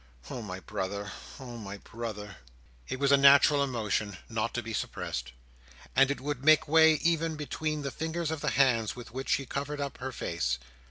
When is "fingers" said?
7.91-8.31